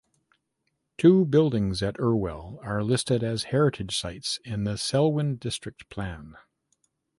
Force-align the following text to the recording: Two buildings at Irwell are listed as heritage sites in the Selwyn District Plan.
Two 0.97 1.25
buildings 1.25 1.83
at 1.83 1.99
Irwell 1.99 2.59
are 2.63 2.83
listed 2.83 3.23
as 3.23 3.43
heritage 3.53 3.95
sites 3.95 4.39
in 4.43 4.63
the 4.63 4.75
Selwyn 4.75 5.35
District 5.35 5.87
Plan. 5.91 6.37